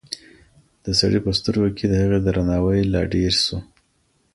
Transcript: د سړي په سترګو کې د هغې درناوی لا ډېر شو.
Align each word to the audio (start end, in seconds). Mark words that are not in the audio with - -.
د 0.83 0.87
سړي 0.99 1.19
په 1.25 1.31
سترګو 1.39 1.69
کې 1.77 1.85
د 1.87 1.93
هغې 2.03 2.19
درناوی 2.25 2.81
لا 2.93 3.01
ډېر 3.13 3.33
شو. 3.43 3.57